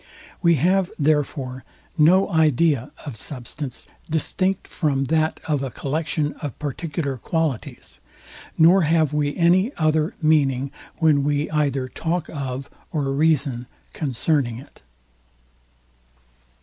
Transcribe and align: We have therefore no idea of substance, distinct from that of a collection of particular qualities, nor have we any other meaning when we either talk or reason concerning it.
We 0.41 0.55
have 0.55 0.91
therefore 0.97 1.63
no 1.95 2.27
idea 2.31 2.91
of 3.05 3.15
substance, 3.15 3.85
distinct 4.09 4.67
from 4.67 5.03
that 5.13 5.39
of 5.47 5.61
a 5.61 5.69
collection 5.69 6.33
of 6.41 6.57
particular 6.57 7.17
qualities, 7.17 7.99
nor 8.57 8.81
have 8.81 9.13
we 9.13 9.35
any 9.37 9.71
other 9.75 10.15
meaning 10.19 10.71
when 10.97 11.23
we 11.23 11.51
either 11.51 11.87
talk 11.87 12.31
or 12.31 13.13
reason 13.13 13.67
concerning 13.93 14.57
it. 14.57 14.81